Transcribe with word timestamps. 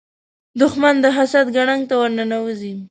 دښمن 0.59 0.95
د 1.03 1.05
حسد 1.17 1.45
ګړنګ 1.55 1.83
ته 1.89 1.95
ورننوځي 2.01 2.73